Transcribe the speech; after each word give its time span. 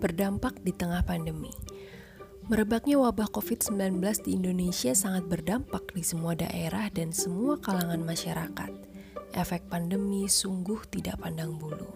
berdampak 0.00 0.56
di 0.64 0.72
tengah 0.72 1.04
pandemi. 1.04 1.52
Merebaknya 2.50 2.98
wabah 2.98 3.30
COVID-19 3.30 4.02
di 4.26 4.34
Indonesia 4.34 4.90
sangat 4.90 5.28
berdampak 5.30 5.94
di 5.94 6.02
semua 6.02 6.34
daerah 6.34 6.90
dan 6.90 7.14
semua 7.14 7.60
kalangan 7.62 8.02
masyarakat. 8.02 8.72
Efek 9.30 9.70
pandemi 9.70 10.26
sungguh 10.26 10.82
tidak 10.90 11.22
pandang 11.22 11.54
bulu. 11.54 11.86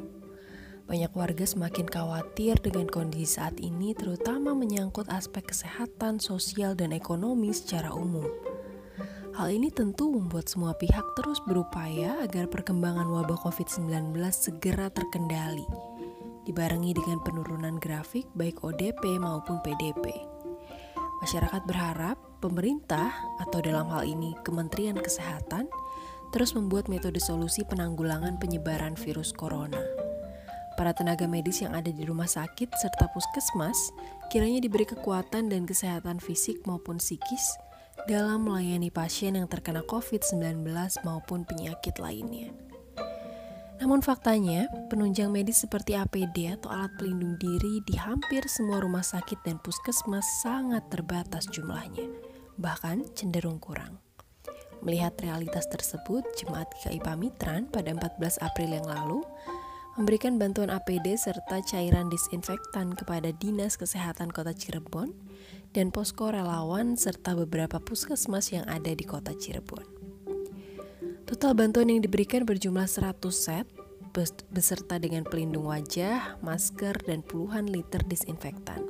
Banyak 0.84 1.11
warga 1.16 1.43
semakin 1.48 1.88
khawatir 1.88 2.61
dengan 2.61 2.86
kondisi 2.86 3.40
saat 3.40 3.56
ini, 3.58 3.96
terutama 3.96 4.52
menyangkut 4.52 5.08
aspek 5.08 5.48
kesehatan, 5.48 6.21
sosial, 6.21 6.76
dan 6.76 6.93
ekonomi 6.93 7.50
secara 7.50 7.90
umum. 7.90 8.29
Hal 9.34 9.50
ini 9.50 9.75
tentu 9.75 10.14
membuat 10.14 10.46
semua 10.46 10.79
pihak 10.79 11.02
terus 11.18 11.43
berupaya 11.43 12.22
agar 12.22 12.46
perkembangan 12.46 13.11
wabah 13.11 13.43
COVID-19 13.43 14.14
segera 14.30 14.86
terkendali, 14.94 15.66
dibarengi 16.44 16.93
dengan 16.93 17.21
penurunan 17.25 17.76
grafik 17.80 18.29
baik 18.36 18.61
ODP 18.62 19.21
maupun 19.21 19.61
PDP. 19.64 20.12
Masyarakat 21.25 21.64
berharap 21.64 22.20
pemerintah 22.44 23.08
atau 23.40 23.64
dalam 23.64 23.89
hal 23.89 24.04
ini 24.04 24.36
Kementerian 24.44 25.00
Kesehatan 25.00 25.72
terus 26.36 26.53
membuat 26.53 26.93
metode 26.93 27.17
solusi 27.17 27.64
penanggulangan 27.64 28.36
penyebaran 28.36 28.93
virus 28.98 29.32
corona. 29.32 29.80
Para 30.75 30.90
tenaga 30.90 31.30
medis 31.30 31.62
yang 31.62 31.72
ada 31.72 31.89
di 31.89 32.03
rumah 32.03 32.27
sakit 32.27 32.75
serta 32.75 33.06
puskesmas 33.14 33.95
kiranya 34.28 34.58
diberi 34.58 34.84
kekuatan 34.84 35.47
dan 35.47 35.64
kesehatan 35.64 36.19
fisik 36.19 36.61
maupun 36.67 36.98
psikis 36.98 37.55
dalam 38.11 38.45
melayani 38.45 38.91
pasien 38.91 39.39
yang 39.39 39.47
terkena 39.47 39.86
COVID-19 39.86 40.67
maupun 41.06 41.47
penyakit 41.47 41.97
lainnya. 42.03 42.50
Namun 43.84 44.00
faktanya, 44.00 44.64
penunjang 44.88 45.28
medis 45.28 45.61
seperti 45.61 45.92
APD 45.92 46.56
atau 46.56 46.72
alat 46.72 46.89
pelindung 46.97 47.36
diri 47.36 47.84
di 47.84 48.00
hampir 48.00 48.41
semua 48.48 48.81
rumah 48.81 49.05
sakit 49.05 49.45
dan 49.45 49.61
puskesmas 49.61 50.25
sangat 50.41 50.89
terbatas 50.89 51.45
jumlahnya, 51.53 52.09
bahkan 52.56 53.05
cenderung 53.12 53.61
kurang. 53.61 54.00
Melihat 54.81 55.12
realitas 55.20 55.69
tersebut, 55.69 56.25
Jemaat 56.33 56.72
GKI 56.81 57.05
Pamitran 57.05 57.69
pada 57.69 57.92
14 57.92 58.41
April 58.41 58.72
yang 58.72 58.89
lalu 58.89 59.20
memberikan 60.00 60.41
bantuan 60.41 60.72
APD 60.72 61.20
serta 61.20 61.61
cairan 61.61 62.09
disinfektan 62.09 62.97
kepada 62.97 63.37
Dinas 63.37 63.77
Kesehatan 63.77 64.33
Kota 64.33 64.56
Cirebon 64.56 65.12
dan 65.77 65.92
posko 65.92 66.33
relawan 66.33 66.97
serta 66.97 67.37
beberapa 67.37 67.77
puskesmas 67.84 68.48
yang 68.48 68.64
ada 68.64 68.97
di 68.97 69.05
Kota 69.05 69.37
Cirebon. 69.37 70.03
Total 71.25 71.56
bantuan 71.56 71.89
yang 71.89 72.05
diberikan 72.05 72.44
berjumlah 72.44 72.84
100 72.84 73.17
set 73.33 73.64
beserta 74.53 75.00
dengan 75.00 75.25
pelindung 75.25 75.72
wajah, 75.72 76.39
masker, 76.44 77.00
dan 77.08 77.25
puluhan 77.25 77.66
liter 77.66 78.05
disinfektan. 78.05 78.84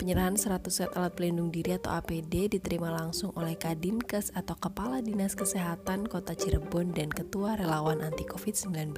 Penyerahan 0.00 0.40
100 0.40 0.64
set 0.72 0.90
alat 0.96 1.12
pelindung 1.12 1.52
diri 1.52 1.76
atau 1.76 1.92
APD 1.92 2.48
diterima 2.48 2.88
langsung 2.88 3.36
oleh 3.36 3.52
Kadinkes 3.52 4.32
atau 4.32 4.56
Kepala 4.56 5.04
Dinas 5.04 5.36
Kesehatan 5.36 6.08
Kota 6.08 6.32
Cirebon 6.32 6.96
dan 6.96 7.12
Ketua 7.12 7.60
Relawan 7.60 8.00
Anti 8.00 8.24
COVID-19, 8.24 8.96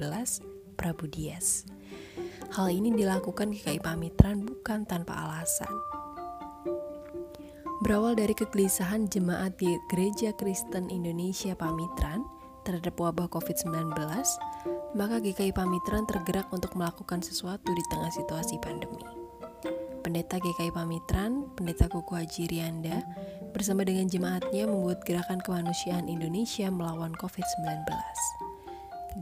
Prabu 0.79 1.11
Dias. 1.11 1.67
Hal 2.55 2.71
ini 2.71 2.95
dilakukan 2.95 3.51
GKI 3.51 3.83
Pamitran 3.83 4.47
bukan 4.47 4.87
tanpa 4.87 5.27
alasan. 5.27 5.98
Berawal 7.79 8.19
dari 8.19 8.35
kegelisahan 8.35 9.07
jemaat 9.07 9.55
di 9.55 9.79
Gereja 9.87 10.35
Kristen 10.35 10.91
Indonesia 10.91 11.55
Pamitran 11.55 12.27
terhadap 12.67 12.99
wabah 12.99 13.31
COVID-19, 13.31 13.95
maka 14.99 15.15
GKI 15.23 15.55
Pamitran 15.55 16.03
tergerak 16.03 16.51
untuk 16.51 16.75
melakukan 16.75 17.23
sesuatu 17.23 17.71
di 17.71 17.79
tengah 17.87 18.11
situasi 18.11 18.59
pandemi. 18.59 18.99
Pendeta 20.03 20.43
GKI 20.43 20.75
Pamitran, 20.75 21.55
Pendeta 21.55 21.87
Kuku 21.87 22.19
Haji 22.19 22.51
Rianda, 22.51 22.99
bersama 23.55 23.87
dengan 23.87 24.11
jemaatnya 24.11 24.67
membuat 24.67 25.07
gerakan 25.07 25.39
kemanusiaan 25.39 26.11
Indonesia 26.11 26.67
melawan 26.67 27.15
COVID-19. 27.15 27.87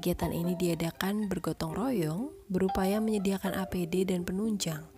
Kegiatan 0.02 0.34
ini 0.34 0.58
diadakan 0.58 1.30
bergotong 1.30 1.78
royong, 1.78 2.34
berupaya 2.50 2.98
menyediakan 2.98 3.54
APD 3.54 4.10
dan 4.10 4.26
penunjang 4.26 4.97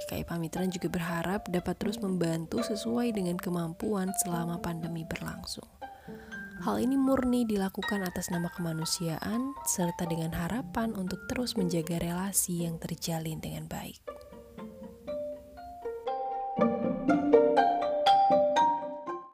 GKI 0.00 0.24
Pamitran 0.24 0.72
juga 0.72 0.88
berharap 0.88 1.46
dapat 1.48 1.76
terus 1.76 2.00
membantu 2.00 2.64
sesuai 2.64 3.12
dengan 3.12 3.36
kemampuan 3.36 4.10
selama 4.24 4.56
pandemi 4.58 5.04
berlangsung. 5.04 5.68
Hal 6.60 6.76
ini 6.76 6.92
murni 7.00 7.48
dilakukan 7.48 8.04
atas 8.04 8.28
nama 8.28 8.52
kemanusiaan 8.52 9.56
serta 9.64 10.04
dengan 10.04 10.36
harapan 10.36 10.92
untuk 10.92 11.24
terus 11.24 11.56
menjaga 11.56 11.96
relasi 11.96 12.68
yang 12.68 12.76
terjalin 12.76 13.40
dengan 13.40 13.64
baik. 13.64 14.19